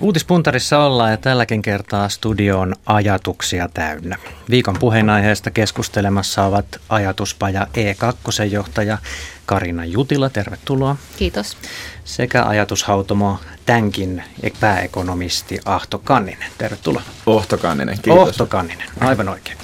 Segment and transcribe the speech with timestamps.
[0.00, 4.16] Uutispuntarissa ollaan ja tälläkin kertaa studio on ajatuksia täynnä.
[4.50, 8.98] Viikon puheenaiheesta keskustelemassa ovat ajatuspaja E2 johtaja
[9.46, 10.96] Karina Jutila, tervetuloa.
[11.16, 11.56] Kiitos.
[12.04, 14.22] Sekä ajatushautomo Tänkin
[14.60, 17.02] pääekonomisti Ahto Kanninen, tervetuloa.
[17.26, 18.28] Ohto Kanninen, kiitos.
[18.28, 19.58] Ohto Kanninen, aivan oikein.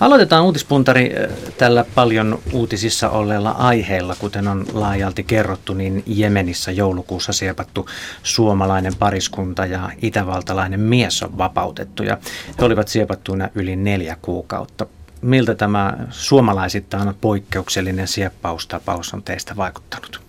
[0.00, 1.28] Aloitetaan uutispuntari eh,
[1.58, 7.88] tällä paljon uutisissa olleella aiheella, kuten on laajalti kerrottu, niin Jemenissä joulukuussa siepattu
[8.22, 12.18] suomalainen pariskunta ja itävaltalainen mies on vapautettu ja
[12.58, 14.86] he olivat siepattuina yli neljä kuukautta.
[15.22, 20.20] Miltä tämä suomalaisittain poikkeuksellinen sieppaustapaus on teistä vaikuttanut?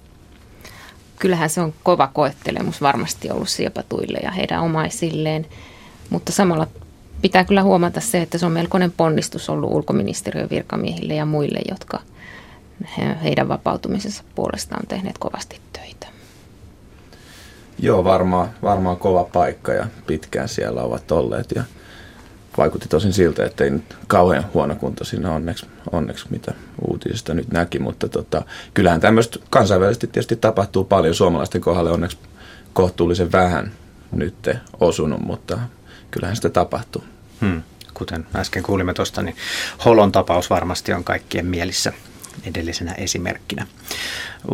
[1.19, 5.45] Kyllähän se on kova koettelemus varmasti ollut siepatuille ja heidän omaisilleen,
[6.09, 6.67] mutta samalla
[7.25, 11.99] pitää kyllä huomata se, että se on melkoinen ponnistus ollut ulkoministeriön virkamiehille ja muille, jotka
[13.23, 16.07] heidän vapautumisensa puolesta on tehneet kovasti töitä.
[17.79, 21.63] Joo, varmaan, varmaan kova paikka ja pitkään siellä ovat olleet ja
[22.57, 26.53] vaikutti tosin siltä, että ei nyt kauhean huono kunto siinä onneksi, onneksi mitä
[26.87, 28.41] uutisista nyt näki, mutta tota,
[28.73, 31.15] kyllähän tämmöistä kansainvälisesti tietysti tapahtuu paljon.
[31.15, 32.17] Suomalaisten kohdalle onneksi
[32.73, 33.71] kohtuullisen vähän
[34.11, 35.59] nyt osunut, mutta
[36.11, 37.03] kyllähän sitä tapahtuu.
[37.41, 37.63] Hmm.
[37.93, 39.35] Kuten äsken kuulimme tuosta, niin
[39.85, 41.93] Holon tapaus varmasti on kaikkien mielissä
[42.43, 43.67] edellisenä esimerkkinä.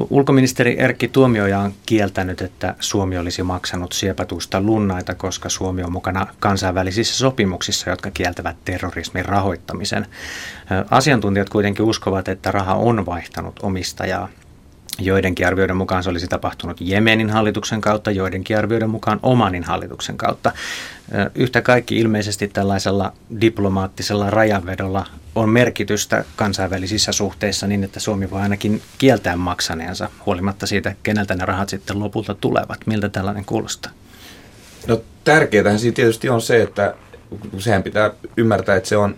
[0.09, 6.27] Ulkoministeri Erkki Tuomioja on kieltänyt, että Suomi olisi maksanut siepatusta lunnaita, koska Suomi on mukana
[6.39, 10.07] kansainvälisissä sopimuksissa, jotka kieltävät terrorismin rahoittamisen.
[10.89, 14.29] Asiantuntijat kuitenkin uskovat, että raha on vaihtanut omistajaa
[15.05, 20.51] Joidenkin arvioiden mukaan se olisi tapahtunut Jemenin hallituksen kautta, joidenkin arvioiden mukaan Omanin hallituksen kautta.
[21.35, 28.81] Yhtä kaikki ilmeisesti tällaisella diplomaattisella rajanvedolla on merkitystä kansainvälisissä suhteissa niin, että Suomi voi ainakin
[28.97, 32.79] kieltää maksaneensa, huolimatta siitä, keneltä ne rahat sitten lopulta tulevat.
[32.85, 33.91] Miltä tällainen kuulostaa?
[34.87, 36.95] No tärkeää siinä tietysti on se, että
[37.57, 39.15] sehän pitää ymmärtää, että se on,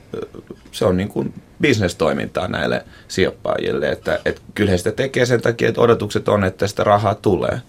[0.72, 3.90] se on niin kuin bisnestoimintaa näille sijoittajille.
[3.90, 7.62] Että, että kyllä he sitä tekee sen takia, että odotukset on, että sitä rahaa tulee.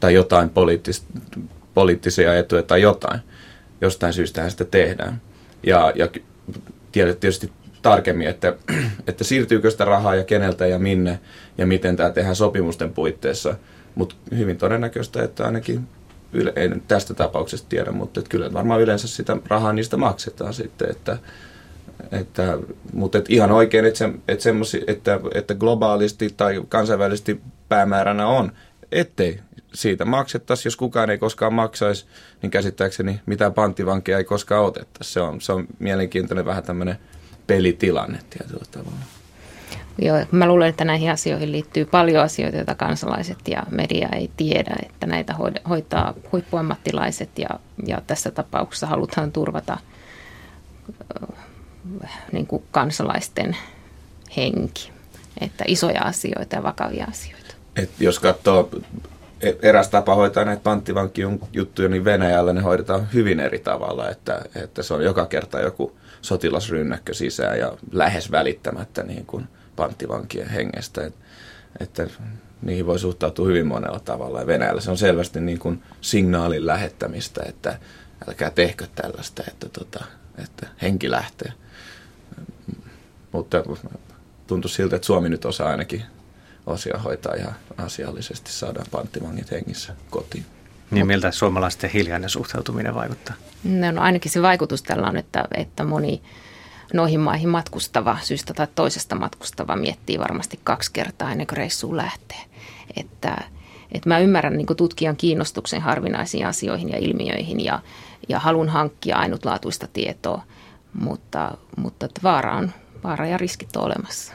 [0.00, 1.06] Tai jotain poliittis,
[1.74, 3.20] poliittisia etuja tai jotain.
[3.80, 5.20] Jostain syystä sitä tehdään.
[5.62, 6.08] Ja, ja
[6.92, 8.54] tiedät tietysti tarkemmin, että,
[9.08, 11.20] että siirtyykö sitä rahaa ja keneltä ja minne
[11.58, 13.54] ja miten tämä tehdään sopimusten puitteissa.
[13.94, 15.88] Mutta hyvin todennäköistä, että ainakin
[16.36, 20.90] yle, nyt tästä tapauksesta tiedä, mutta että kyllä varmaan yleensä sitä rahaa niistä maksetaan sitten,
[20.90, 21.18] että,
[22.12, 22.58] että,
[22.92, 28.52] mutta että ihan oikein, että, se, että, semmosi, että, että globaalisti tai kansainvälisesti päämääränä on,
[28.92, 29.40] ettei
[29.74, 30.66] siitä maksettaisi.
[30.68, 32.06] Jos kukaan ei koskaan maksaisi,
[32.42, 35.12] niin käsittääkseni mitään panttivankia ei koskaan otettaisi.
[35.12, 36.98] Se on, se on mielenkiintoinen vähän tämmöinen
[37.46, 38.98] pelitilanne tietyllä tavalla.
[39.98, 44.76] Joo, mä luulen, että näihin asioihin liittyy paljon asioita, joita kansalaiset ja media ei tiedä,
[44.86, 45.34] että näitä
[45.68, 47.48] hoitaa huippuammattilaiset ja,
[47.86, 49.78] ja tässä tapauksessa halutaan turvata
[52.32, 53.56] niin kuin kansalaisten
[54.36, 54.92] henki.
[55.40, 57.54] Että isoja asioita ja vakavia asioita.
[57.76, 58.70] Et jos katsoo
[59.40, 64.82] e, eräs tapa hoitaa näitä panttivankijuttuja, niin Venäjällä ne hoidetaan hyvin eri tavalla, että, että
[64.82, 71.06] se on joka kerta joku sotilasrynnäkkö sisään ja lähes välittämättä niin kuin panttivankien hengestä.
[71.06, 71.14] Et,
[71.80, 72.06] että
[72.62, 74.40] niihin voi suhtautua hyvin monella tavalla.
[74.40, 77.78] Ja Venäjällä se on selvästi niin kuin signaalin lähettämistä, että
[78.28, 80.04] älkää tehkö tällaista, että, tota,
[80.38, 81.52] että henki lähtee.
[83.32, 83.62] Mutta
[84.46, 86.02] tuntuu siltä, että Suomi nyt osaa ainakin
[86.66, 90.46] osia hoitaa ihan asiallisesti, saadaan panttivangit hengissä kotiin.
[90.90, 93.34] Niin miltä suomalaisten hiljainen suhtautuminen vaikuttaa?
[93.64, 96.22] No, no ainakin se vaikutus tällä on, että, että moni
[96.94, 102.40] noihin maihin matkustava, syystä tai toisesta matkustava miettii varmasti kaksi kertaa ennen kuin reissuun lähtee.
[102.96, 103.44] Että,
[103.92, 107.82] että mä ymmärrän niin tutkijan kiinnostuksen harvinaisiin asioihin ja ilmiöihin ja,
[108.28, 110.42] ja halun hankkia ainutlaatuista tietoa,
[111.00, 112.72] mutta, mutta että vaara, on,
[113.04, 114.32] vaara ja riskit on olemassa.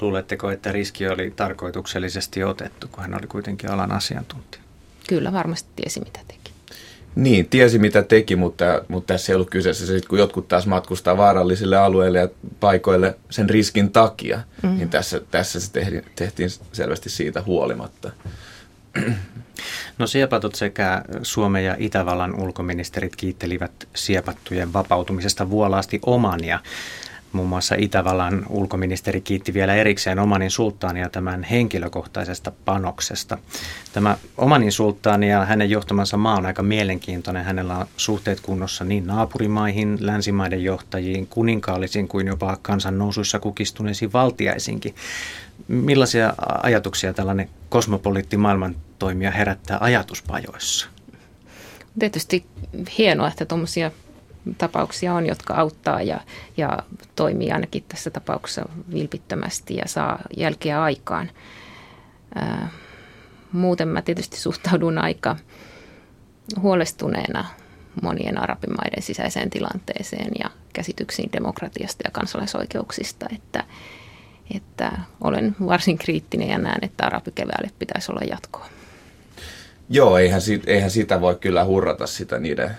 [0.00, 4.62] Luuletteko, että riski oli tarkoituksellisesti otettu, kun hän oli kuitenkin alan asiantuntija?
[5.08, 6.41] Kyllä, varmasti tiesi mitä teki.
[7.14, 11.16] Niin, tiesi mitä teki, mutta, mutta tässä ei ollut kyseessä se, kun jotkut taas matkustaa
[11.16, 12.28] vaarallisille alueille ja
[12.60, 14.76] paikoille sen riskin takia, mm.
[14.76, 18.10] niin tässä, tässä se tehtiin, tehtiin selvästi siitä huolimatta.
[19.98, 26.58] No siepatut sekä Suomen ja Itävallan ulkoministerit kiittelivät siepattujen vapautumisesta vuolaasti Omania.
[27.32, 33.38] Muun muassa Itävallan ulkoministeri kiitti vielä erikseen Omanin sulttaania tämän henkilökohtaisesta panoksesta.
[33.92, 37.44] Tämä Omanin sulttaani ja hänen johtamansa maa on aika mielenkiintoinen.
[37.44, 44.94] Hänellä on suhteet kunnossa niin naapurimaihin, länsimaiden johtajiin, kuninkaallisiin kuin jopa kansannousuissa kukistuneisiin valtiaisinkin.
[45.68, 50.88] Millaisia ajatuksia tällainen kosmopoliitti maailman toimija herättää ajatuspajoissa?
[51.98, 52.44] tietysti
[52.98, 53.90] hienoa, että tuommoisia
[54.58, 56.20] tapauksia on, jotka auttaa ja,
[56.56, 56.78] ja
[57.16, 61.30] toimii ainakin tässä tapauksessa vilpittömästi ja saa jälkeä aikaan.
[62.34, 62.68] Ää,
[63.52, 65.36] muuten mä tietysti suhtaudun aika
[66.60, 67.44] huolestuneena
[68.02, 73.64] monien arabimaiden sisäiseen tilanteeseen ja käsityksiin demokratiasta ja kansalaisoikeuksista, että,
[74.54, 78.66] että olen varsin kriittinen ja näen, että arabikeväälle pitäisi olla jatkoa.
[79.94, 82.70] Joo, eihän, siitä, eihän sitä voi kyllä hurrata sitä niiden,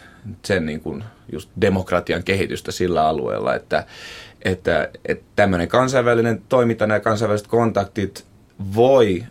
[0.45, 3.86] sen niin kuin just demokratian kehitystä sillä alueella, että,
[4.42, 8.25] että, että tämmöinen kansainvälinen toiminta ja kansainväliset kontaktit
[8.75, 9.24] voi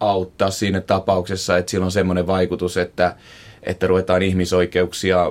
[0.00, 3.16] auttaa siinä tapauksessa, että sillä on semmoinen vaikutus, että,
[3.62, 5.26] että ruvetaan ihmisoikeuksia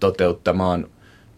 [0.00, 0.86] toteuttamaan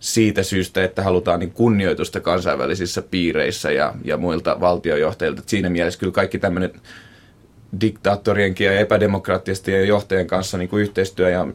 [0.01, 5.43] siitä syystä, että halutaan niin kunnioitusta kansainvälisissä piireissä ja, ja muilta valtiojohtajilta.
[5.47, 6.73] Siinä mielessä kyllä kaikki tämmöinen
[7.81, 11.47] diktaattorienkin ja epädemokraattisten johtajien kanssa niin kuin yhteistyö ja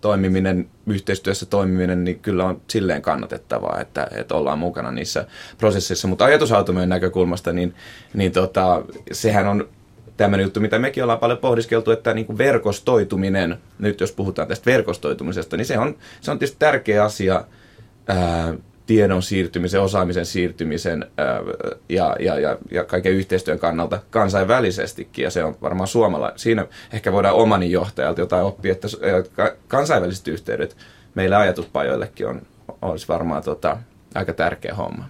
[0.00, 5.26] toimiminen, yhteistyössä toimiminen, niin kyllä on silleen kannatettavaa, että, että ollaan mukana niissä
[5.58, 6.08] prosesseissa.
[6.08, 7.74] Mutta ajatusautomojen näkökulmasta, niin,
[8.14, 8.82] niin tota,
[9.12, 9.68] sehän on
[10.16, 14.70] tämmöinen juttu, mitä mekin ollaan paljon pohdiskeltu, että niin kuin verkostoituminen, nyt jos puhutaan tästä
[14.70, 17.44] verkostoitumisesta, niin se on, se on tietysti tärkeä asia
[18.08, 18.54] ää,
[18.86, 21.06] tiedon siirtymisen, osaamisen siirtymisen
[21.88, 25.22] ja, ja, ja, ja kaiken yhteistyön kannalta kansainvälisestikin.
[25.22, 26.32] Ja se on varmaan suomala.
[26.36, 28.88] Siinä ehkä voidaan omani johtajalta jotain oppia, että
[29.68, 30.76] kansainväliset yhteydet
[31.14, 32.42] meillä ajatuspajoillekin on,
[32.82, 33.76] olisi varmaan tota,
[34.14, 35.08] aika tärkeä homma.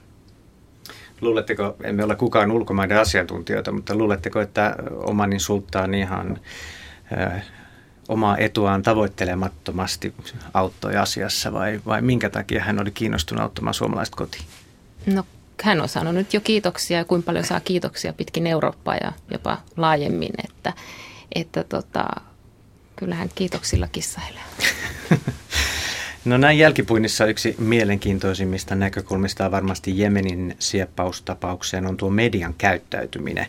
[1.20, 6.38] Luuletteko, emme ole kukaan ulkomaiden asiantuntijoita, mutta luuletteko, että Omanin sulttaan ihan
[7.18, 7.44] äh,
[8.08, 10.14] omaa etuaan tavoittelemattomasti
[10.54, 14.44] auttoi asiassa vai, vai minkä takia hän oli kiinnostunut auttamaan suomalaiset kotiin?
[15.06, 15.24] No
[15.62, 20.32] hän on sanonut jo kiitoksia ja kuinka paljon saa kiitoksia pitkin Eurooppaa ja jopa laajemmin,
[20.44, 20.72] että,
[21.34, 22.04] että tota,
[22.96, 24.42] kyllähän kiitoksilla kissailee.
[26.26, 33.46] No näin jälkipuinnissa yksi mielenkiintoisimmista näkökulmista on varmasti Jemenin sieppaustapaukseen on tuo median käyttäytyminen.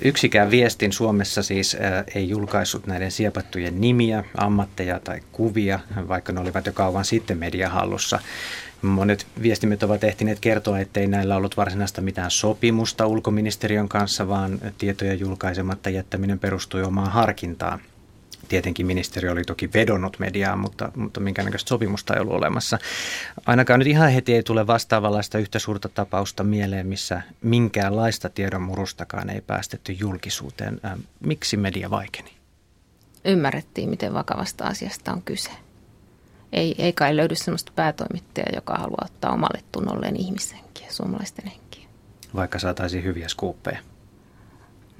[0.00, 1.76] Yksikään viestin Suomessa siis
[2.14, 8.18] ei julkaissut näiden siepattujen nimiä, ammatteja tai kuvia, vaikka ne olivat jo kauan sitten mediahallussa.
[8.82, 15.14] Monet viestimet ovat ehtineet kertoa, ettei näillä ollut varsinaista mitään sopimusta ulkoministeriön kanssa, vaan tietoja
[15.14, 17.80] julkaisematta jättäminen perustui omaan harkintaan–
[18.46, 22.78] Tietenkin ministeri oli toki vedonnut mediaan, mutta, mutta minkäännäköistä sopimusta ei ollut olemassa.
[23.46, 29.40] Ainakaan nyt ihan heti ei tule vastaavanlaista yhtä suurta tapausta mieleen, missä minkäänlaista tiedonmurustakaan ei
[29.40, 30.80] päästetty julkisuuteen.
[30.84, 32.30] Äh, miksi media vaikeni?
[33.24, 35.50] Ymmärrettiin, miten vakavasta asiasta on kyse.
[36.52, 41.88] Ei, ei kai löydy sellaista päätoimittajaa, joka haluaa ottaa omalle tunnolleen ihmishenkiä, suomalaisten henkiä.
[42.34, 43.78] Vaikka saataisiin hyviä skuuppeja.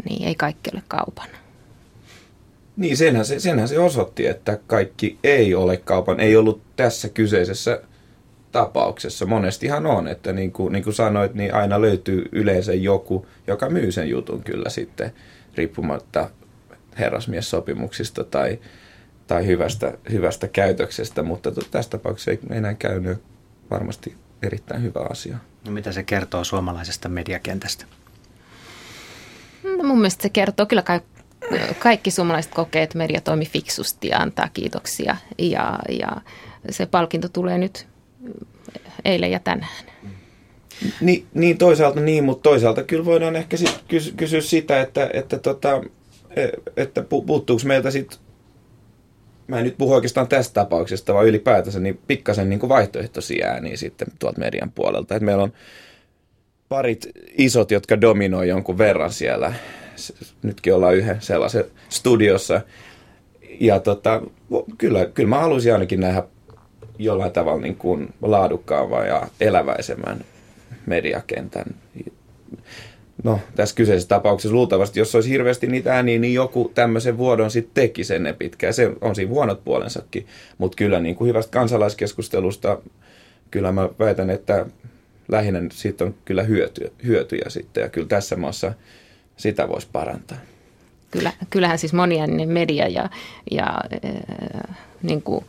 [0.08, 1.28] Niin, ei kaikki ole kaupan.
[2.76, 7.80] Niin, senhän se, senhän se osoitti, että kaikki ei ole kaupan, ei ollut tässä kyseisessä
[8.52, 9.26] tapauksessa.
[9.26, 13.92] Monestihan on, että niin kuin, niin kuin sanoit, niin aina löytyy yleensä joku, joka myy
[13.92, 15.12] sen jutun kyllä sitten,
[15.54, 16.30] riippumatta
[16.98, 18.58] herrasmiessopimuksista tai,
[19.26, 23.18] tai hyvästä, hyvästä käytöksestä, mutta tässä tapauksessa ei enää käynyt
[23.70, 25.38] varmasti erittäin hyvä asia.
[25.66, 27.84] No mitä se kertoo suomalaisesta mediakentästä?
[29.78, 31.00] No mun mielestä se kertoo kyllä kai
[31.78, 35.16] kaikki suomalaiset kokee, että media toimi fiksusti ja antaa kiitoksia.
[35.38, 36.08] Ja, ja
[36.70, 37.86] se palkinto tulee nyt
[39.04, 39.84] eilen ja tänään.
[41.00, 45.38] Niin, niin toisaalta niin, mutta toisaalta kyllä voidaan ehkä sit kysy- kysyä sitä, että, että,
[45.38, 45.82] tota,
[46.36, 48.18] e, että puuttuuko meiltä sitten,
[49.46, 54.08] mä en nyt puhu oikeastaan tästä tapauksesta, vaan ylipäätänsä niin pikkasen niin vaihtoehtoisia ääniä sitten
[54.18, 55.14] tuolta median puolelta.
[55.14, 55.52] että meillä on
[56.68, 59.54] parit isot, jotka dominoi jonkun verran siellä
[60.42, 62.60] nytkin ollaan yhden sellaisen studiossa.
[63.60, 64.22] Ja tota,
[64.78, 66.22] kyllä, kyllä mä haluaisin ainakin nähdä
[66.98, 70.24] jollain tavalla niin kuin laadukkaavaa ja eläväisemmän
[70.86, 71.64] mediakentän.
[73.24, 77.74] No, tässä kyseisessä tapauksessa luultavasti, jos olisi hirveästi niitä ääniä, niin joku tämmöisen vuodon sitten
[77.74, 78.74] teki sen pitkään.
[78.74, 80.26] Se on siinä huonot puolensakin.
[80.58, 82.78] Mutta kyllä niin kuin hyvästä kansalaiskeskustelusta,
[83.50, 84.66] kyllä mä väitän, että
[85.28, 87.82] lähinnä siitä on kyllä hyötyjä, hyötyjä sitten.
[87.82, 88.72] Ja kyllä tässä maassa
[89.36, 90.38] sitä voisi parantaa.
[91.10, 93.10] Kyllä, kyllähän siis monien media ja,
[93.50, 95.44] ja äh, niin kuin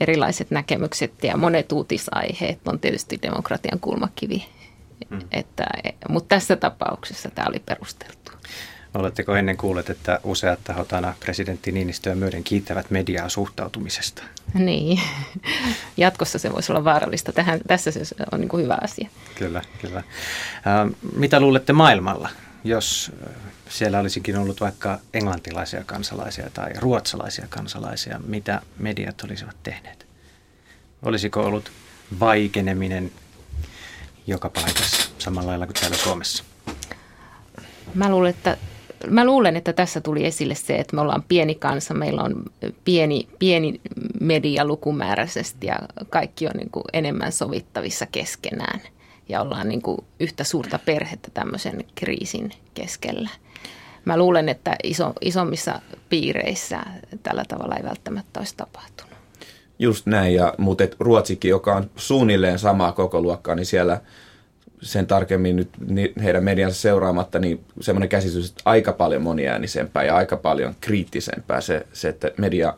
[0.00, 4.44] erilaiset näkemykset ja monet uutisaiheet on tietysti demokratian kulmakivi.
[5.10, 5.20] Mm.
[5.32, 5.66] Että,
[6.08, 8.32] mutta tässä tapauksessa tämä oli perusteltu.
[8.94, 14.22] Oletteko ennen kuulleet, että useat tahot aina presidentti Niinistöä myöden kiittävät mediaa suhtautumisesta?
[14.54, 15.00] Niin.
[15.96, 17.32] Jatkossa se voisi olla vaarallista.
[17.32, 19.08] Tähän, tässä se on niin kuin hyvä asia.
[19.34, 19.98] Kyllä, kyllä.
[19.98, 20.04] Äh,
[21.16, 22.28] mitä luulette maailmalla?
[22.64, 23.12] Jos
[23.68, 30.06] siellä olisikin ollut vaikka englantilaisia kansalaisia tai ruotsalaisia kansalaisia, mitä mediat olisivat tehneet?
[31.02, 31.72] Olisiko ollut
[32.20, 33.12] vaikeneminen
[34.26, 36.44] joka paikassa samalla lailla kuin täällä Suomessa?
[37.94, 38.56] Mä luulen, että
[39.10, 42.42] mä luulen, että tässä tuli esille se, että me ollaan pieni kansa, meillä on
[42.84, 43.80] pieni, pieni
[44.20, 45.78] media lukumääräisesti ja
[46.10, 48.80] kaikki on niin kuin enemmän sovittavissa keskenään
[49.28, 53.28] ja ollaan niin kuin yhtä suurta perhettä tämmöisen kriisin keskellä.
[54.04, 56.80] Mä luulen, että iso, isommissa piireissä
[57.22, 59.12] tällä tavalla ei välttämättä olisi tapahtunut.
[59.78, 64.00] Just näin, ja, mutta Ruotsikin, joka on suunnilleen samaa koko luokkaa, niin siellä–
[64.82, 65.70] sen tarkemmin nyt
[66.22, 71.86] heidän mediansa seuraamatta, niin semmoinen käsitys, että aika paljon moniäänisempää ja aika paljon kriittisempää se,
[71.92, 72.74] se että media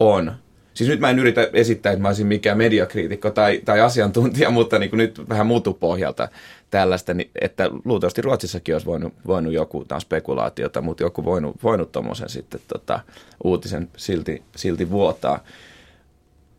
[0.00, 0.32] on.
[0.80, 4.78] Siis nyt mä en yritä esittää, että mä olisin mikään mediakriitikko tai, tai asiantuntija, mutta
[4.78, 6.28] niin kuin nyt vähän muutu pohjalta
[6.70, 11.92] tällaista, niin että luultavasti Ruotsissakin olisi voinut, voinut joku, tämä spekulaatiota, mutta joku voinut, voinut
[11.92, 13.00] tuommoisen sitten tota,
[13.44, 15.44] uutisen silti, silti vuotaa.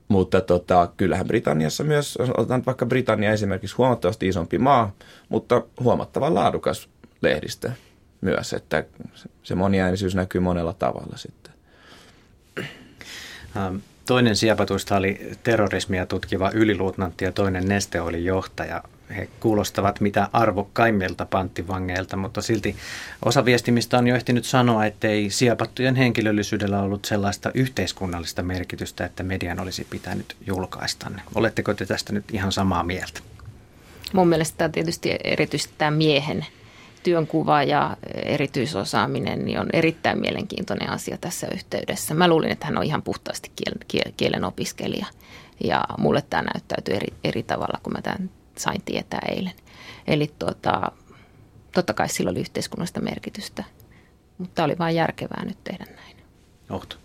[0.08, 4.96] Mutta tota, kyllähän Britanniassa myös, otetaan vaikka Britannia esimerkiksi huomattavasti isompi maa,
[5.30, 6.90] mutta huomattavan laadukas
[7.22, 7.72] lehdistö
[8.22, 8.84] myös, että
[9.44, 11.54] se moniäänisyys näkyy monella tavalla sitten.
[13.58, 13.76] Ähm,
[14.06, 18.84] toinen siepatuista oli terrorismia tutkiva yliluutnantti ja toinen neste oli johtaja
[19.16, 22.76] he kuulostavat mitä arvokkaimmilta panttivangeilta, mutta silti
[23.26, 29.60] osa viestimistä on jo ehtinyt sanoa, ettei siepattujen henkilöllisyydellä ollut sellaista yhteiskunnallista merkitystä, että median
[29.60, 31.22] olisi pitänyt julkaista ne.
[31.36, 33.20] Oletteko te tästä nyt ihan samaa mieltä?
[34.14, 36.46] Mun mielestä tietysti erityisesti tämä miehen
[37.04, 42.14] työnkuva ja erityisosaaminen niin on erittäin mielenkiintoinen asia tässä yhteydessä.
[42.14, 45.06] Mä luulin, että hän on ihan puhtaasti kielen, kielen opiskelija
[45.64, 49.54] ja mulle tämä näyttäytyy eri, eri tavalla, kun mä tämän sain tietää eilen.
[50.08, 50.92] Eli tuota,
[51.74, 53.64] totta kai sillä oli yhteiskunnallista merkitystä,
[54.38, 56.18] mutta oli vain järkevää nyt tehdä näin.
[56.70, 56.96] Ohto.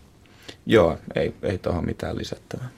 [0.66, 2.68] Joo, ei, ei tuohon mitään lisättävää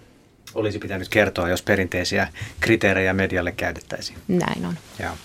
[0.58, 2.28] olisi pitänyt kertoa, jos perinteisiä
[2.60, 4.18] kriteerejä medialle käytettäisiin.
[4.28, 4.74] Näin on.
[4.98, 5.16] Ja,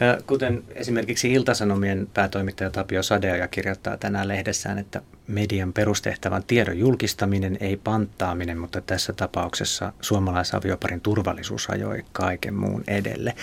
[0.00, 7.56] ja kuten esimerkiksi Iltasanomien päätoimittaja Tapio Sadea kirjoittaa tänään lehdessään, että median perustehtävän tiedon julkistaminen
[7.60, 13.34] ei panttaaminen, mutta tässä tapauksessa suomalaisavioparin turvallisuus ajoi kaiken muun edelle.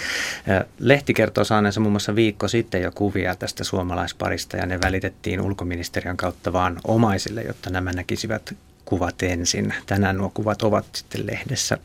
[0.79, 6.17] Lehti kertoo saaneensa muun muassa viikko sitten jo kuvia tästä suomalaisparista ja ne välitettiin ulkoministeriön
[6.17, 8.55] kautta vaan omaisille, jotta nämä näkisivät
[8.91, 9.73] kuvat ensin.
[9.85, 11.77] Tänään nuo kuvat ovat sitten lehdessä.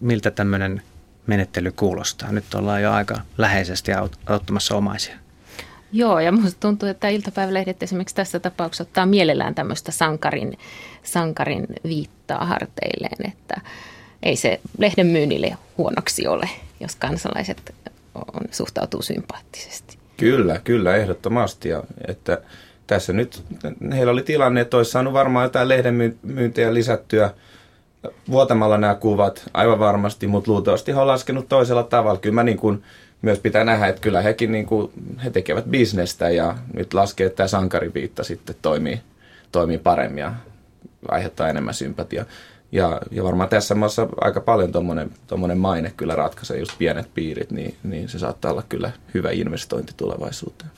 [0.00, 0.82] Miltä tämmöinen
[1.26, 2.32] menettely kuulostaa?
[2.32, 3.92] Nyt ollaan jo aika läheisesti
[4.26, 5.14] auttamassa omaisia.
[5.92, 10.58] Joo, ja minusta tuntuu, että iltapäivälehdet esimerkiksi tässä tapauksessa ottaa mielellään tämmöistä sankarin,
[11.02, 13.60] sankarin viittaa harteilleen, että
[14.22, 16.48] ei se lehden myynnille huonoksi ole,
[16.80, 17.74] jos kansalaiset
[18.14, 19.98] on, suhtautuu sympaattisesti.
[20.16, 21.68] Kyllä, kyllä, ehdottomasti.
[21.68, 22.38] Ja, että
[22.90, 23.42] tässä nyt
[23.92, 27.30] heillä oli tilanne, että olisi saanut varmaan jotain lehden myyntejä lisättyä
[28.30, 32.20] vuotamalla nämä kuvat, aivan varmasti, mutta luultavasti he on laskenut toisella tavalla.
[32.20, 32.82] Kyllä mä niin kuin
[33.22, 34.92] myös pitää nähdä, että kyllä hekin niin kuin,
[35.24, 39.00] he tekevät bisnestä ja nyt laskee, että tämä sankariviitta sitten toimii,
[39.52, 40.34] toimii paremmin ja
[41.08, 42.24] aiheuttaa enemmän sympatiaa.
[42.72, 44.72] Ja, ja varmaan tässä maassa aika paljon
[45.26, 49.92] tuommoinen maine kyllä ratkaisee just pienet piirit, niin, niin se saattaa olla kyllä hyvä investointi
[49.96, 50.70] tulevaisuuteen.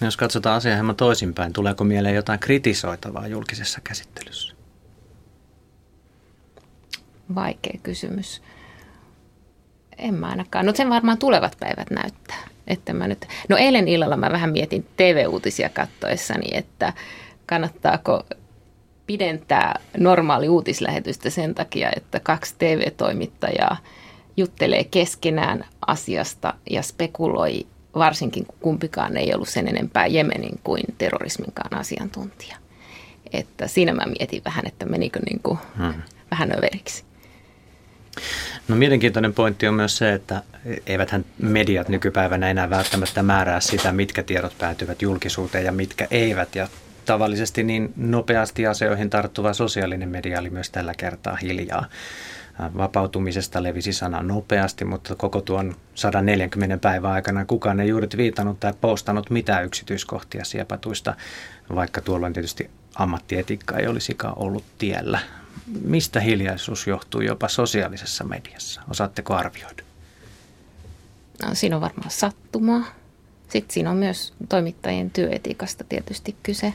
[0.00, 4.54] No jos katsotaan asiaa hieman toisinpäin, tuleeko mieleen jotain kritisoitavaa julkisessa käsittelyssä?
[7.34, 8.42] Vaikea kysymys.
[9.98, 10.66] En mä ainakaan.
[10.66, 12.48] No sen varmaan tulevat päivät näyttää.
[12.66, 13.26] Että mä nyt...
[13.48, 16.92] No eilen illalla mä vähän mietin TV-uutisia kattoessani, että
[17.46, 18.22] kannattaako
[19.06, 23.76] pidentää normaali uutislähetystä sen takia, että kaksi TV-toimittajaa
[24.36, 27.66] juttelee keskenään asiasta ja spekuloi
[27.98, 32.56] varsinkin kun kumpikaan ei ollut sen enempää Jemenin kuin terrorisminkaan asiantuntija.
[33.32, 36.02] Että siinä mä mietin vähän, että menikö niin kuin hmm.
[36.30, 37.04] vähän överiksi.
[38.68, 40.42] No mielenkiintoinen pointti on myös se, että
[40.86, 46.54] eiväthän mediat nykypäivänä enää välttämättä määrää sitä, mitkä tiedot päätyvät julkisuuteen ja mitkä eivät.
[46.54, 46.68] Ja
[47.06, 51.86] tavallisesti niin nopeasti asioihin tarttuva sosiaalinen media oli myös tällä kertaa hiljaa
[52.76, 58.72] vapautumisesta levisi sana nopeasti, mutta koko tuon 140 päivän aikana kukaan ei juuri viitannut tai
[58.80, 61.14] postannut mitään yksityiskohtia siepatuista,
[61.74, 65.18] vaikka tuolloin tietysti ammattietiikka ei olisikaan ollut tiellä.
[65.84, 68.82] Mistä hiljaisuus johtuu jopa sosiaalisessa mediassa?
[68.90, 69.82] Osaatteko arvioida?
[71.42, 72.84] No, siinä on varmaan sattumaa.
[73.48, 76.72] Sitten siinä on myös toimittajien työetiikasta tietysti kyse.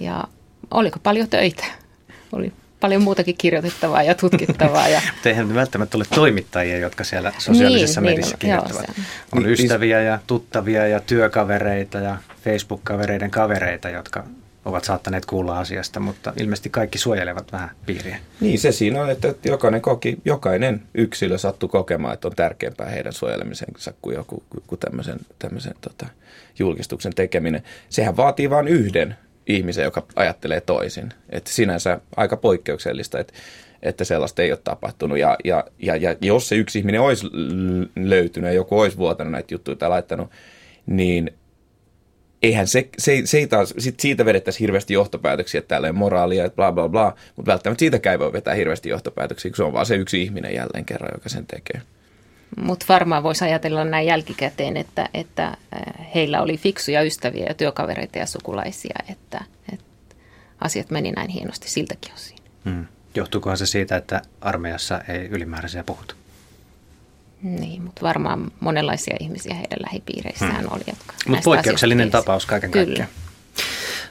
[0.00, 0.24] Ja
[0.70, 1.64] oliko paljon töitä?
[2.32, 4.88] Oli paljon muutakin kirjoitettavaa ja tutkittavaa.
[4.88, 5.00] Ja...
[5.24, 8.84] eihän välttämättä ole toimittajia, jotka siellä sosiaalisessa niin, mediassa niin, kirjoittavat.
[8.88, 14.24] Joo, on ystäviä ja tuttavia ja työkavereita ja Facebook-kavereiden kavereita, jotka
[14.64, 18.18] ovat saattaneet kuulla asiasta, mutta ilmeisesti kaikki suojelevat vähän piiriä.
[18.40, 23.12] Niin, se siinä on, että jokainen, koki, jokainen yksilö sattui kokemaan, että on tärkeämpää heidän
[23.12, 26.06] suojelemisensa kuin joku kuin tämmöisen, tämmöisen tota,
[26.58, 27.62] julkistuksen tekeminen.
[27.88, 31.08] Sehän vaatii vain yhden ihmisen, joka ajattelee toisin.
[31.30, 33.32] Että sinänsä aika poikkeuksellista, että,
[33.82, 35.18] että sellaista ei ole tapahtunut.
[35.18, 37.26] Ja, ja, ja, ja jos se yksi ihminen olisi
[37.96, 40.30] löytynyt ja joku olisi vuotanut näitä juttuja tai laittanut,
[40.86, 41.30] niin
[42.42, 46.44] eihän se, se, se ei taas, sit siitä vedettäisiin hirveästi johtopäätöksiä, että täällä on moraalia,
[46.44, 49.72] että bla bla bla, mutta välttämättä siitä ei voi vetää hirveästi johtopäätöksiä, kun se on
[49.72, 51.82] vaan se yksi ihminen jälleen kerran, joka sen tekee.
[52.60, 55.56] Mutta varmaan voisi ajatella näin jälkikäteen, että, että äh,
[56.14, 59.84] heillä oli fiksuja ystäviä ja työkavereita ja sukulaisia, että, että
[60.60, 62.38] asiat meni näin hienosti siltäkin osin.
[62.64, 62.86] Hmm.
[63.14, 66.14] Johtuukohan se siitä, että armeijassa ei ylimääräisiä puhuta?
[67.42, 70.72] Niin, mutta varmaan monenlaisia ihmisiä heidän lähipiireissään hmm.
[70.72, 70.82] oli.
[70.86, 72.86] Jotka mutta poikkeuksellinen tapaus kaiken Kyllä.
[72.86, 73.21] kaikkiaan.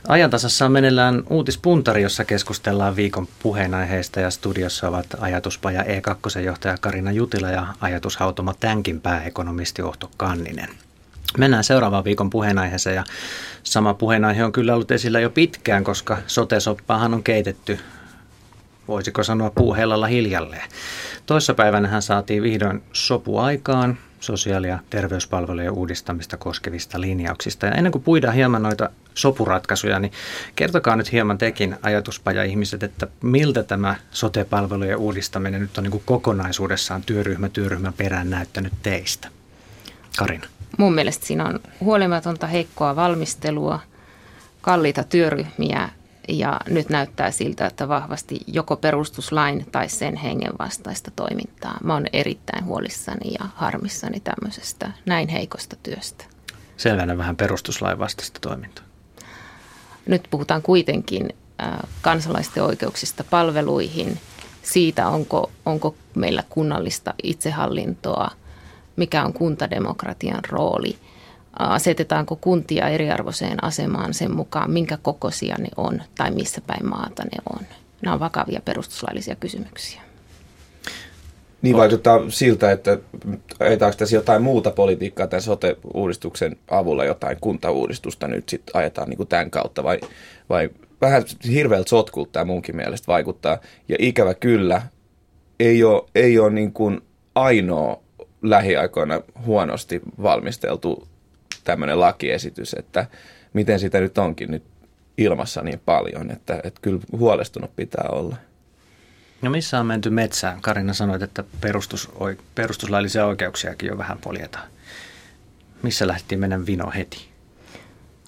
[0.08, 7.12] Ajantasassa on meneillään uutispuntari, jossa keskustellaan viikon puheenaiheista ja studiossa ovat ajatuspaja E2 johtaja Karina
[7.12, 10.70] Jutila ja ajatushautoma Tänkin pääekonomisti Ohto Kanninen.
[11.38, 13.04] Mennään seuraavaan viikon puheenaiheeseen ja
[13.64, 17.80] sama puheenaihe on kyllä ollut esillä jo pitkään, koska sotesoppaahan on keitetty,
[18.88, 20.70] voisiko sanoa puuhellalla hiljalleen.
[21.26, 27.66] Toissapäivänä saatiin vihdoin sopu aikaan sosiaali- ja terveyspalvelujen uudistamista koskevista linjauksista.
[27.66, 30.12] Ja ennen kuin puidaan hieman noita sopuratkaisuja, niin
[30.56, 37.02] kertokaa nyt hieman tekin ajatuspaja-ihmiset, että miltä tämä sote-palvelujen uudistaminen nyt on niin kuin kokonaisuudessaan
[37.02, 39.28] työryhmä työryhmän perään näyttänyt teistä?
[40.18, 40.48] Karina.
[40.78, 43.80] Mun mielestä siinä on huolimatonta heikkoa valmistelua,
[44.62, 45.90] kalliita työryhmiä
[46.28, 51.78] ja nyt näyttää siltä, että vahvasti joko perustuslain tai sen hengen vastaista toimintaa.
[51.84, 56.26] Mä oon erittäin huolissani ja harmissani tämmöisestä näin heikosta työstä.
[56.78, 58.91] Selvänä vähän perustuslain vastaista toimintaa.
[60.06, 61.30] Nyt puhutaan kuitenkin
[62.02, 64.20] kansalaisten oikeuksista palveluihin,
[64.64, 68.32] siitä onko, onko meillä kunnallista itsehallintoa,
[68.96, 70.98] mikä on kuntademokratian rooli–
[71.60, 77.58] asetetaanko kuntia eriarvoiseen asemaan sen mukaan, minkä kokoisia ne on tai missä päin maata ne
[77.60, 77.66] on.
[78.02, 80.02] Nämä on vakavia perustuslaillisia kysymyksiä.
[81.62, 82.98] Niin vaikuttaa siltä, että
[83.60, 89.30] ajetaanko tässä jotain muuta politiikkaa tämän sote-uudistuksen avulla, jotain kuntauudistusta nyt sitten ajetaan niin kuin
[89.30, 90.00] tämän kautta vai,
[90.50, 90.70] vai
[91.02, 93.58] vähän hirveältä sotkulta tämä munkin mielestä vaikuttaa.
[93.88, 94.82] Ja ikävä kyllä
[95.60, 97.02] ei ole, ei ole niin kuin
[97.36, 98.02] ainoa
[98.42, 101.08] lähiaikoina huonosti valmisteltu
[101.64, 103.06] tämmöinen lakiesitys, että
[103.54, 104.64] miten sitä nyt onkin nyt
[105.18, 108.36] ilmassa niin paljon, että, että kyllä huolestunut pitää olla.
[109.42, 110.62] No missä on menty metsään?
[110.62, 112.10] Karina sanoi, että perustus,
[112.56, 114.68] perustuslaillisia oikeuksiakin jo vähän poljetaan.
[115.84, 117.28] Missä lähti mennä vino heti?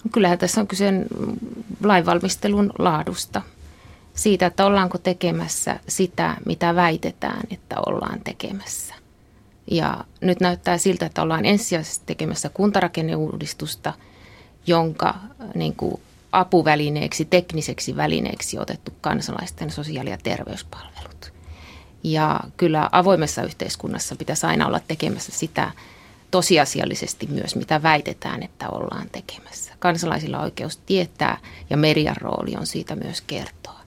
[0.04, 0.92] No kyllähän tässä on kyse
[1.82, 3.42] lainvalmistelun laadusta.
[4.14, 8.94] Siitä, että ollaanko tekemässä sitä, mitä väitetään, että ollaan tekemässä.
[9.70, 13.92] Ja nyt näyttää siltä, että ollaan ensisijaisesti tekemässä kuntarakenneuudistusta,
[14.66, 15.14] jonka
[15.54, 16.00] niin kuin
[16.34, 21.32] apuvälineeksi, tekniseksi välineeksi otettu kansalaisten sosiaali- ja terveyspalvelut.
[22.04, 25.70] Ja kyllä avoimessa yhteiskunnassa pitäisi aina olla tekemässä sitä
[26.30, 29.72] tosiasiallisesti myös, mitä väitetään, että ollaan tekemässä.
[29.78, 31.38] Kansalaisilla on oikeus tietää
[31.70, 33.80] ja median rooli on siitä myös kertoa.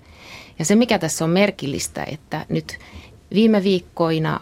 [0.59, 2.79] Ja se, mikä tässä on merkillistä, että nyt
[3.33, 4.39] viime viikkoina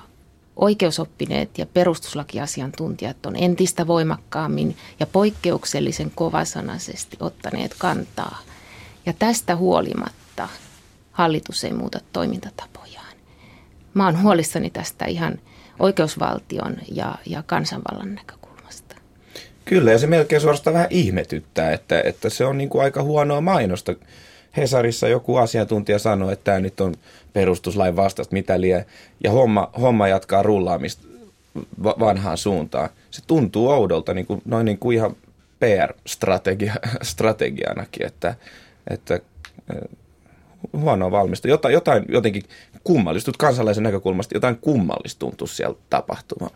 [0.56, 8.42] oikeusoppineet ja perustuslakiasiantuntijat on entistä voimakkaammin ja poikkeuksellisen kovasanaisesti ottaneet kantaa.
[9.06, 10.50] Ja tästä huolimatta
[11.12, 13.16] hallitus ei muuta toimintatapojaan.
[13.94, 15.40] Mä oon huolissani tästä ihan
[15.80, 18.96] oikeusvaltion ja, ja kansanvallan näkökulmasta.
[19.66, 23.42] Kyllä, ja se melkein suorastaan vähän ihmetyttää, että, että se on niin kuin aika huonoa
[23.42, 23.96] mainosta
[24.58, 26.94] Hesarissa joku asiantuntija sanoi, että tämä nyt on
[27.34, 28.84] perustuslain vastaista, mitä liian,
[29.24, 31.08] ja homma, homma jatkaa rullaamista
[31.84, 32.90] vanhaan suuntaan.
[33.12, 35.16] Se tuntuu oudolta, niin kuin, noin niin kuin ihan
[35.60, 38.36] PR-strategianakin, että,
[38.90, 39.20] että
[40.74, 41.48] huonoa valmista.
[41.48, 42.44] Jotain, jotain jotenkin
[42.84, 46.52] kummallista, kansalaisen näkökulmasta jotain kummallista tuntuu siellä tapahtumaan.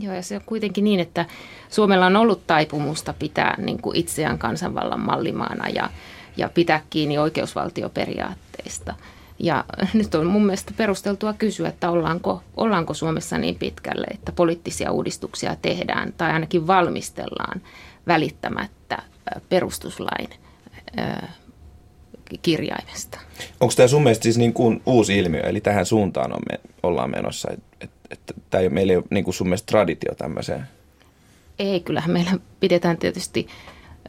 [0.00, 1.26] Joo, ja se on kuitenkin niin, että
[1.68, 5.90] Suomella on ollut taipumusta pitää niin kuin itseään kansanvallan mallimaana ja
[6.38, 8.94] ja pitää kiinni oikeusvaltioperiaatteista.
[9.38, 14.92] Ja nyt on mun mielestä perusteltua kysyä, että ollaanko, ollaanko Suomessa niin pitkälle, että poliittisia
[14.92, 17.62] uudistuksia tehdään tai ainakin valmistellaan
[18.06, 19.02] välittämättä
[19.48, 20.28] perustuslain
[22.42, 23.18] kirjaimesta.
[23.60, 27.10] Onko tämä sun mielestä siis niin kuin uusi ilmiö, eli tähän suuntaan on me, ollaan
[27.10, 30.68] menossa, että et, et, meillä ei ole niin kuin sun mielestä traditio tämmöiseen?
[31.58, 33.46] Ei, kyllähän meillä pidetään tietysti,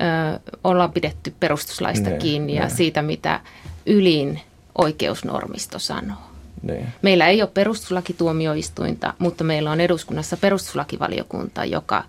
[0.02, 2.60] ö, ollaan pidetty perustuslaista ne, kiinni ne.
[2.60, 3.40] ja siitä, mitä
[3.86, 4.40] ylin
[4.78, 6.18] oikeusnormisto sanoo.
[6.62, 6.86] Ne.
[7.02, 12.04] Meillä ei ole perustuslakituomioistuinta, mutta meillä on eduskunnassa perustuslakivaliokunta, joka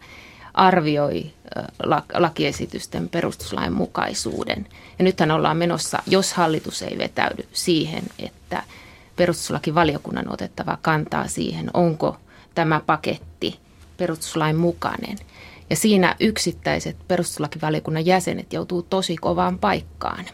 [0.55, 1.31] arvioi
[2.15, 4.67] lakiesitysten perustuslain mukaisuuden.
[4.99, 8.63] Ja nythän ollaan menossa, jos hallitus ei vetäydy siihen, että
[9.17, 12.17] perustuslakivaliokunnan otettava kantaa siihen, onko
[12.55, 13.59] tämä paketti
[13.97, 15.19] perustuslain mukainen.
[15.71, 20.25] Ja siinä yksittäiset perustuslakivaliokunnan jäsenet joutuu tosi kovaan paikkaan.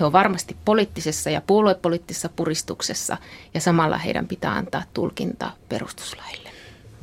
[0.00, 3.16] He ovat varmasti poliittisessa ja puoluepoliittisessa puristuksessa
[3.54, 6.50] ja samalla heidän pitää antaa tulkinta perustuslaille.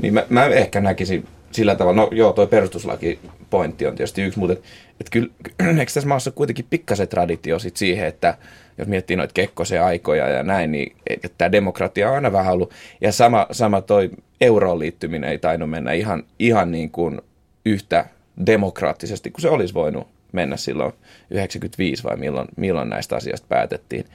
[0.01, 4.53] Niin mä, mä ehkä näkisin sillä tavalla, no joo, toi perustuslakipointti on tietysti yksi, mutta
[4.53, 4.63] et,
[5.01, 5.27] et kyllä,
[5.79, 8.37] eikö tässä maassa kuitenkin pikkasen traditio sit siihen, että
[8.77, 12.71] jos miettii noita Kekkosen aikoja ja näin, niin että tämä demokratia on aina vähän ollut,
[13.01, 14.09] ja sama, sama toi
[14.41, 17.21] euroon liittyminen ei tainnut mennä ihan, ihan niin kuin
[17.65, 18.05] yhtä
[18.45, 20.93] demokraattisesti kuin se olisi voinut mennä silloin
[21.29, 24.05] 95 vai milloin, milloin näistä asioista päätettiin.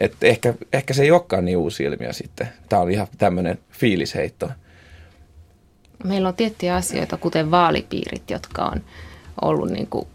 [0.00, 2.48] Et ehkä, ehkä se ei olekaan niin uusi ilmiö sitten.
[2.68, 4.50] Tämä on ihan tämmöinen fiilisheitto.
[6.04, 8.84] Meillä on tiettyjä asioita, kuten vaalipiirit, jotka on
[9.42, 10.08] ollut niin kuin,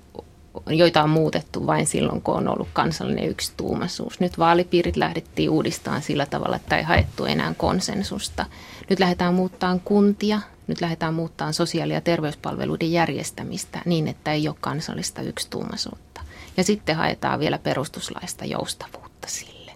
[0.67, 4.19] joita on muutettu vain silloin, kun on ollut kansallinen yksituumaisuus.
[4.19, 8.45] Nyt vaalipiirit lähdettiin uudistamaan sillä tavalla, että ei haettu enää konsensusta.
[8.89, 14.55] Nyt lähdetään muuttamaan kuntia, nyt lähdetään muuttamaan sosiaali- ja terveyspalveluiden järjestämistä niin, että ei ole
[14.61, 16.21] kansallista yksituumaisuutta.
[16.57, 19.71] Ja sitten haetaan vielä perustuslaista joustavuutta sille.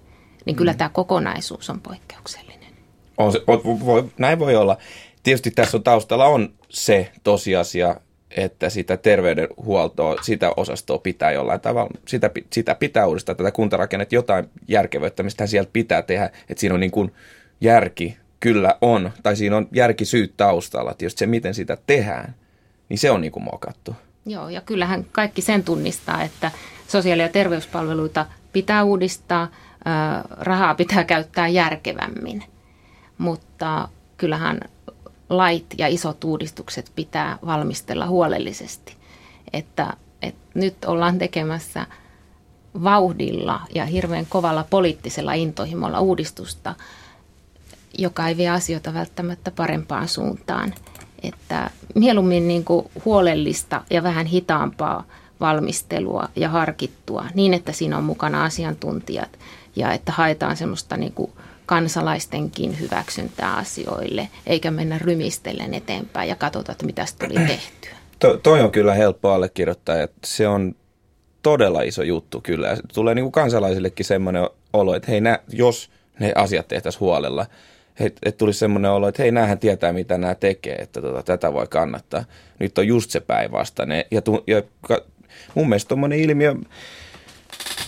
[0.45, 0.77] Niin kyllä mm.
[0.77, 2.73] tämä kokonaisuus on poikkeuksellinen.
[3.17, 3.41] On se,
[3.85, 4.77] voi, näin voi olla.
[5.23, 7.95] Tietysti tässä on taustalla on se tosiasia,
[8.31, 14.49] että sitä terveydenhuoltoa, sitä osastoa pitää jollain tavalla, sitä, sitä pitää uudistaa, tätä kuntarakennetta, jotain
[14.67, 17.13] järkevöittämistä sieltä pitää tehdä, että siinä on niin kuin
[17.61, 22.35] järki kyllä on, tai siinä on järkisyyt taustalla, että se miten sitä tehdään,
[22.89, 23.95] niin se on niin kuin mokattu.
[24.25, 26.51] Joo, ja kyllähän kaikki sen tunnistaa, että
[26.87, 29.47] sosiaali- ja terveyspalveluita pitää uudistaa,
[30.29, 32.43] rahaa pitää käyttää järkevämmin,
[33.17, 34.59] mutta kyllähän
[35.29, 38.95] lait ja isot uudistukset pitää valmistella huolellisesti.
[39.53, 41.85] Että, että nyt ollaan tekemässä
[42.83, 46.75] vauhdilla ja hirveän kovalla poliittisella intohimolla uudistusta,
[47.97, 50.73] joka ei vie asioita välttämättä parempaan suuntaan.
[51.23, 55.03] Että mieluummin niin kuin huolellista ja vähän hitaampaa
[55.39, 59.39] valmistelua ja harkittua niin, että siinä on mukana asiantuntijat
[59.75, 61.31] ja että haetaan semmoista niin kuin
[61.65, 67.91] kansalaistenkin hyväksyntää asioille, eikä mennä rymistellen eteenpäin ja katsota, että mitä tuli tehtyä.
[68.19, 70.75] To, toi on kyllä helppo allekirjoittaa, että se on
[71.41, 72.67] todella iso juttu kyllä.
[72.67, 77.45] Ja tulee niin kuin kansalaisillekin semmoinen olo, että hei, nää, jos ne asiat tehtäisiin huolella,
[77.99, 81.67] että tulisi semmoinen olo, että hei, näähän tietää, mitä nämä tekee, että tota, tätä voi
[81.67, 82.25] kannattaa.
[82.59, 84.05] Nyt on just se päinvastainen.
[84.11, 84.61] Ja, tu, ja
[85.55, 86.55] mun mielestä tuommoinen ilmiö,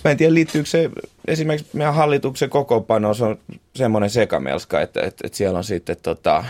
[0.04, 0.90] Mä en tiedä, liittyykö se
[1.28, 3.40] esimerkiksi meidän hallituksen kokoonpano, se on
[3.76, 6.44] semmoinen sekamelska, että, että, että siellä on sitten tota,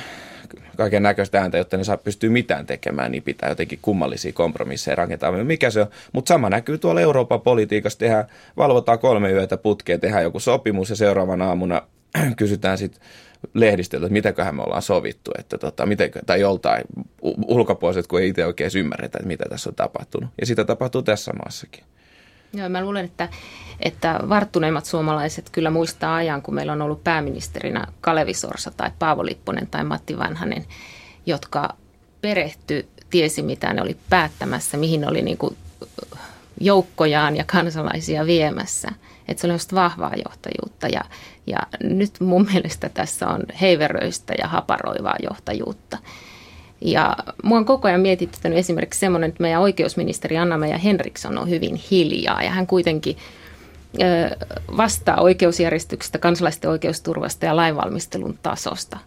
[0.79, 5.31] kaiken näköistä ääntä, jotta ne saa pystyä mitään tekemään, niin pitää jotenkin kummallisia kompromisseja rakentaa.
[5.31, 5.87] Mikä se on?
[6.11, 7.99] Mutta sama näkyy tuolla Euroopan politiikassa.
[7.99, 8.25] Tehdään,
[8.57, 11.81] valvotaan kolme yötä putkeen, tehdään joku sopimus ja seuraavana aamuna
[12.37, 13.01] kysytään sitten
[13.53, 16.83] lehdistöltä, että mitäköhän me ollaan sovittu, että tota, miten, tai joltain
[17.47, 20.29] ulkopuoliset, kun ei itse oikein ymmärretä, että mitä tässä on tapahtunut.
[20.39, 21.83] Ja sitä tapahtuu tässä maassakin.
[22.53, 23.29] Joo, mä luulen, että,
[23.79, 29.25] että varttuneimmat suomalaiset kyllä muistaa ajan, kun meillä on ollut pääministerinä Kalevi Sorsa tai Paavo
[29.25, 30.65] Lipponen tai Matti Vanhanen,
[31.25, 31.75] jotka
[32.21, 35.57] perehty, tiesi mitä ne oli päättämässä, mihin oli niin kuin
[36.59, 38.89] joukkojaan ja kansalaisia viemässä.
[39.27, 41.01] Että se oli just vahvaa johtajuutta ja,
[41.47, 45.97] ja nyt mun mielestä tässä on heiveröistä ja haparoivaa johtajuutta.
[46.81, 51.75] Ja mua on koko ajan mietittänyt esimerkiksi semmoinen, että meidän oikeusministeri Anna-Meija Henriksson on hyvin
[51.75, 53.17] hiljaa ja hän kuitenkin
[54.77, 58.97] vastaa oikeusjärjestyksestä, kansalaisten oikeusturvasta ja lainvalmistelun tasosta.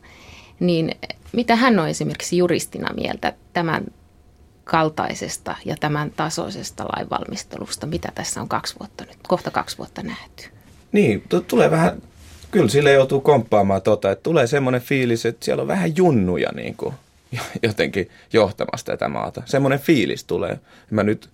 [0.60, 0.96] Niin
[1.32, 3.84] mitä hän on esimerkiksi juristina mieltä tämän
[4.64, 10.44] kaltaisesta ja tämän tasoisesta lainvalmistelusta, mitä tässä on kaksi vuotta nyt, kohta kaksi vuotta nähty?
[10.92, 12.02] Niin, tulee vähän,
[12.50, 16.74] kyllä sille joutuu komppaamaan tota, että tulee semmoinen fiilis, että siellä on vähän junnuja niin
[16.76, 16.94] kuin
[17.62, 19.42] jotenkin johtamassa tätä maata.
[19.44, 20.60] Semmoinen fiilis tulee.
[20.90, 21.30] Mä nyt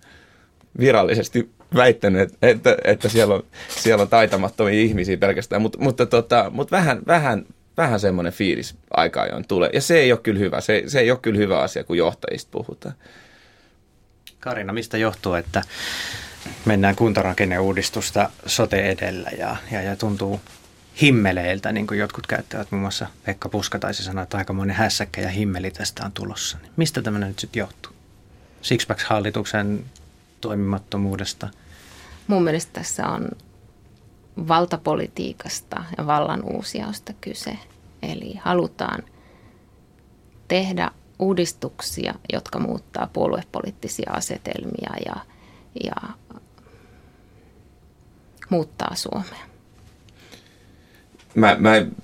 [0.79, 6.51] virallisesti väittänyt, että, että, että siellä, on, siellä on taitamattomia ihmisiä pelkästään, mutta, mutta, tota,
[6.53, 7.45] mutta vähän, vähän,
[7.77, 9.69] vähän semmoinen fiilis aika ajoin tulee.
[9.73, 10.61] Ja se ei ole kyllä hyvä.
[10.61, 12.95] Se, se ei ole kyllä hyvä asia, kun johtajista puhutaan.
[14.39, 15.61] Karina, mistä johtuu, että
[16.65, 20.39] mennään kuntarakenneuudistusta sote edellä ja, ja, ja tuntuu
[21.01, 25.29] himmeleiltä, niin kuin jotkut käyttävät, muun muassa Pekka Puska taisi sanoa, että aikamoinen hässäkkä ja
[25.29, 26.57] himmeli tästä on tulossa.
[26.61, 27.91] Niin mistä tämä nyt sitten johtuu?
[28.61, 29.85] Sixpack-hallituksen
[30.41, 31.49] toimimattomuudesta?
[32.27, 33.29] Mun mielestä tässä on
[34.47, 37.57] valtapolitiikasta ja vallan uusiausta kyse.
[38.01, 39.03] Eli halutaan
[40.47, 45.15] tehdä uudistuksia, jotka muuttaa puoluepoliittisia asetelmia ja,
[45.83, 46.09] ja
[48.49, 49.48] muuttaa Suomea.
[51.39, 51.95] Mä, mä en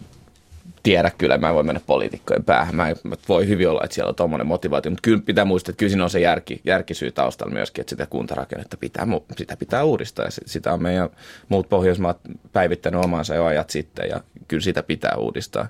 [0.84, 2.76] tiedä kyllä, mä en voi mennä poliitikkojen päähän.
[2.76, 5.72] Mä, en, mä voi hyvin olla, että siellä on tuommoinen motivaatio, mutta kyllä pitää muistaa,
[5.72, 9.84] että kyllä siinä on se järki, järkisyy taustalla myöskin, että sitä kuntarakennetta pitää, sitä pitää
[9.84, 11.10] uudistaa ja sitä on meidän
[11.50, 12.18] muut Pohjoismaat
[12.54, 15.68] päivittänyt omansa jo ajat sitten ja kyllä sitä pitää uudistaa.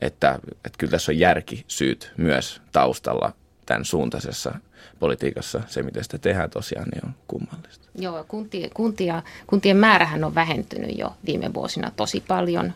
[0.00, 3.32] Että, että kyllä tässä on järkisyyt myös taustalla
[3.66, 4.54] tämän suuntaisessa
[4.98, 5.62] politiikassa.
[5.66, 7.88] Se, miten sitä tehdään tosiaan, niin on kummallista.
[7.94, 12.72] Joo, kuntia, kuntia, kuntien määrähän on vähentynyt jo viime vuosina tosi paljon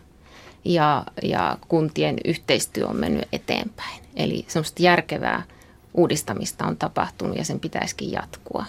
[0.69, 4.03] ja, ja kuntien yhteistyö on mennyt eteenpäin.
[4.17, 5.43] Eli semmoista järkevää
[5.95, 8.65] uudistamista on tapahtunut ja sen pitäisikin jatkua,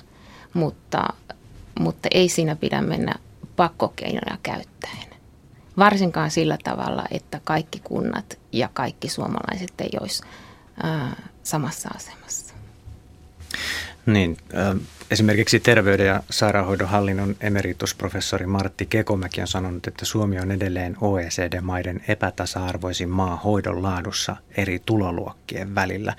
[0.54, 1.04] mutta,
[1.80, 3.16] mutta ei siinä pidä mennä
[3.56, 5.10] pakkokeinoja käyttäen.
[5.78, 10.24] Varsinkaan sillä tavalla, että kaikki kunnat ja kaikki suomalaiset ei olisi
[10.84, 12.54] ää, samassa asemassa.
[14.06, 14.38] Niin,
[15.12, 22.04] esimerkiksi terveyden ja sairaanhoidon hallinnon emeritusprofessori Martti Kekomäki on sanonut, että Suomi on edelleen OECD-maiden
[22.08, 26.14] epätasa-arvoisin maa hoidon laadussa eri tuloluokkien välillä,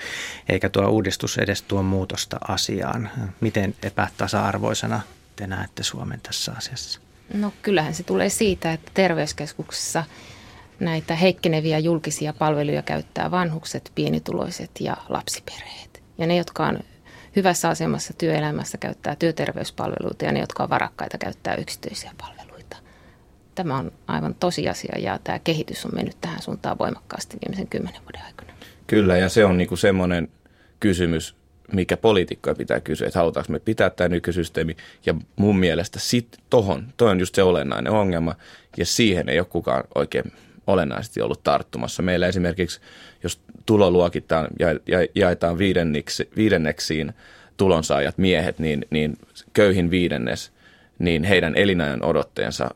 [0.48, 3.11] eikä tuo uudistus edes tuo muutosta asiaan.
[3.40, 5.00] Miten epätasa-arvoisena
[5.37, 7.00] te näette Suomen tässä asiassa?
[7.35, 10.05] No kyllähän se tulee siitä, että terveyskeskuksessa
[10.81, 16.03] näitä heikkeneviä julkisia palveluja käyttää vanhukset, pienituloiset ja lapsiperheet.
[16.18, 16.79] Ja ne, jotka on
[17.37, 22.77] hyvässä asemassa työelämässä, käyttää työterveyspalveluita ja ne, jotka on varakkaita, käyttää yksityisiä palveluita.
[23.55, 28.23] Tämä on aivan tosiasia ja tämä kehitys on mennyt tähän suuntaan voimakkaasti viimeisen kymmenen vuoden
[28.23, 28.53] aikana.
[28.87, 30.29] Kyllä ja se on niinku semmoinen
[30.81, 31.37] kysymys,
[31.73, 34.77] mikä poliitikkoja pitää kysyä, että halutaanko me pitää tämä nykysysteemi.
[35.07, 38.35] Ja mun mielestä sit tohon, toi on just se olennainen ongelma
[38.77, 40.33] ja siihen ei ole kukaan oikein
[40.70, 42.02] olennaisesti ollut tarttumassa.
[42.02, 42.80] Meillä esimerkiksi,
[43.22, 44.68] jos tulo luokitaan ja
[45.14, 47.12] jaetaan viidenneksi, viidenneksiin
[47.56, 49.16] tulonsaajat miehet, niin, niin
[49.52, 50.52] köyhin viidennes,
[50.98, 52.74] niin heidän elinajan odotteensa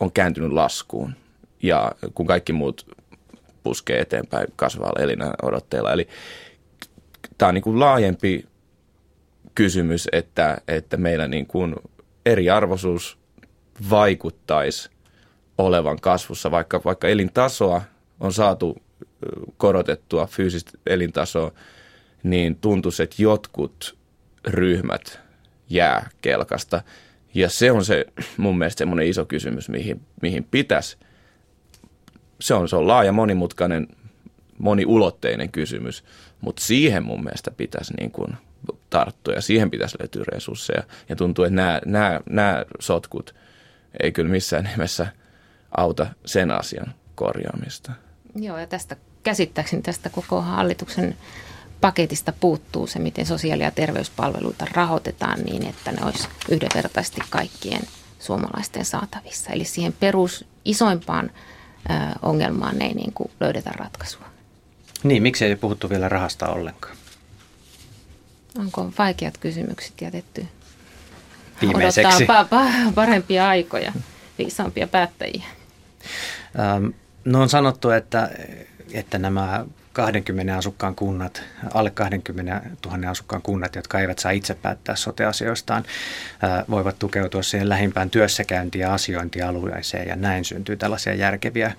[0.00, 1.14] on kääntynyt laskuun.
[1.62, 2.86] Ja kun kaikki muut
[3.62, 5.92] puskee eteenpäin kasvavalla elinajan odotteella.
[5.92, 6.08] Eli
[7.38, 8.46] tämä on niin kuin laajempi
[9.54, 11.74] kysymys, että, että meillä niin kuin
[12.26, 13.18] eriarvoisuus
[13.90, 14.90] vaikuttaisi
[15.58, 17.82] olevan kasvussa, vaikka, vaikka elintasoa
[18.20, 18.82] on saatu
[19.56, 21.52] korotettua fyysistä elintasoa,
[22.22, 23.96] niin tuntuisi, että jotkut
[24.46, 25.20] ryhmät
[25.70, 26.82] jää kelkasta.
[27.34, 28.04] Ja se on se
[28.36, 30.96] mun mielestä semmoinen iso kysymys, mihin, mihin pitäisi.
[32.40, 33.88] Se on, se on laaja, monimutkainen,
[34.58, 36.04] moniulotteinen kysymys,
[36.40, 38.34] mutta siihen mun mielestä pitäisi niin kuin
[38.90, 40.82] tarttua ja siihen pitäisi löytyä resursseja.
[41.08, 43.34] Ja tuntuu, että nämä, nämä, nämä sotkut
[44.02, 45.06] ei kyllä missään nimessä–
[45.76, 47.92] auta sen asian korjaamista.
[48.34, 51.16] Joo, ja tästä käsittääkseni tästä koko hallituksen
[51.80, 57.82] paketista puuttuu se, miten sosiaali- ja terveyspalveluita rahoitetaan niin, että ne olisi yhdenvertaisesti kaikkien
[58.18, 59.50] suomalaisten saatavissa.
[59.50, 61.30] Eli siihen perus isoimpaan
[61.90, 64.26] ö, ongelmaan ei niin kuin löydetä ratkaisua.
[65.02, 66.96] Niin, miksi ei puhuttu vielä rahasta ollenkaan?
[68.58, 70.46] Onko vaikeat kysymykset jätetty?
[71.60, 72.14] Viimeiseksi.
[72.16, 73.92] Odottaa pa- pa- parempia aikoja,
[74.38, 75.44] viisaampia päättäjiä.
[77.24, 78.30] No on sanottu, että,
[78.92, 81.42] että nämä 20 asukkaan kunnat,
[81.74, 85.84] alle 20 000 asukkaan kunnat, jotka eivät saa itse päättää soteasioistaan,
[86.70, 91.72] voivat tukeutua siihen lähimpään työssäkäynti- ja asiointialueeseen ja näin syntyy tällaisia järkeviä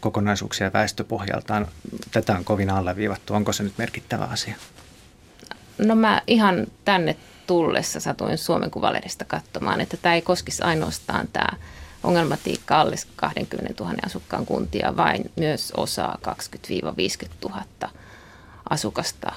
[0.00, 1.66] kokonaisuuksia väestöpohjaltaan.
[2.10, 3.34] Tätä on kovin alleviivattu.
[3.34, 4.54] Onko se nyt merkittävä asia?
[5.78, 11.48] No mä ihan tänne tullessa satuin Suomen Kuvalehdestä katsomaan, että tämä ei koskisi ainoastaan tämä
[12.02, 17.64] ongelmatiikka alle 20 000 asukkaan kuntia, vain myös osaa 20-50 000
[18.70, 19.32] asukasta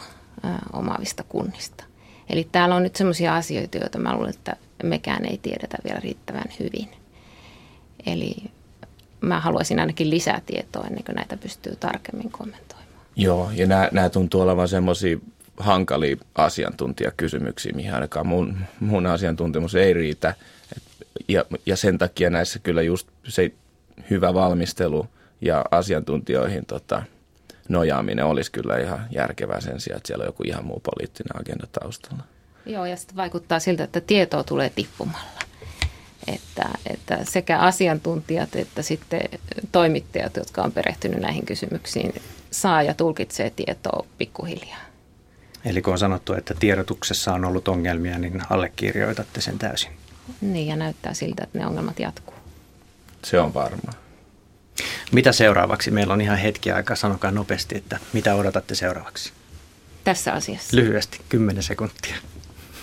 [0.73, 1.84] omaavista kunnista.
[2.30, 6.54] Eli täällä on nyt sellaisia asioita, joita mä luulen, että mekään ei tiedetä vielä riittävän
[6.60, 6.89] hyvin.
[8.06, 8.36] Eli
[9.21, 12.93] mä haluaisin ainakin lisää tietoa ennen kuin näitä pystyy tarkemmin kommentoimaan.
[13.15, 15.17] Joo, ja nämä, nämä tuntuu olevan semmoisia
[15.58, 20.36] hankalia asiantuntijakysymyksiä, mihin ainakaan mun, mun asiantuntemus ei riitä
[21.28, 23.52] ja, ja sen takia näissä kyllä just se
[24.10, 25.08] hyvä valmistelu
[25.42, 27.04] ja asiantuntijoihin tota,
[27.70, 31.68] nojaaminen olisi kyllä ihan järkevää sen sijaan, että siellä on joku ihan muu poliittinen agenda
[31.80, 32.24] taustalla.
[32.66, 35.44] Joo, ja sitten vaikuttaa siltä, että tietoa tulee tippumalla.
[36.28, 39.22] Että, että sekä asiantuntijat että sitten
[39.72, 42.13] toimittajat, jotka on perehtynyt näihin kysymyksiin,
[42.52, 44.92] saa ja tulkitsee tietoa pikkuhiljaa.
[45.65, 49.91] Eli kun on sanottu, että tiedotuksessa on ollut ongelmia, niin allekirjoitatte sen täysin.
[50.41, 52.36] Niin, ja näyttää siltä, että ne ongelmat jatkuu.
[53.26, 53.93] Se on varmaa.
[55.12, 55.91] Mitä seuraavaksi?
[55.91, 59.34] Meillä on ihan hetki aikaa, sanokaa nopeasti, että mitä odotatte seuraavaksi?
[60.04, 60.78] Tässä asiassa?
[60.78, 62.15] Lyhyesti, 10 sekuntia.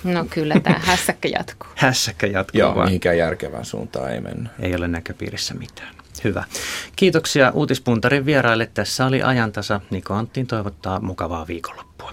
[0.05, 1.69] No kyllä tämä hässäkkä jatkuu.
[1.77, 2.87] hässäkkä jatkuu Joo, vaan.
[2.89, 4.53] mihinkään järkevään suuntaan ei mennyt.
[4.61, 5.95] Ei ole näköpiirissä mitään.
[6.25, 6.45] Hyvä.
[6.97, 8.71] Kiitoksia Uutispuntarin vieraille.
[8.75, 9.81] Tässä oli ajantasa.
[9.91, 12.13] Niko Anttiin toivottaa mukavaa viikonloppua.